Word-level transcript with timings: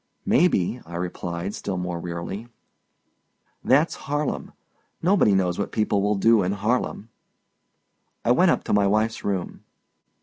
"May 0.25 0.47
be," 0.47 0.81
I 0.83 0.95
replied, 0.95 1.53
still 1.53 1.77
more 1.77 1.99
wearily. 1.99 2.47
"That's 3.63 3.93
Harlem. 4.09 4.51
Nobody 5.03 5.35
knows 5.35 5.59
what 5.59 5.71
people 5.71 6.01
will 6.01 6.15
do 6.15 6.41
in 6.41 6.53
Harlem." 6.53 7.09
I 8.25 8.31
went 8.31 8.49
up 8.49 8.63
to 8.63 8.73
my 8.73 8.87
wife's 8.87 9.23
room. 9.23 9.63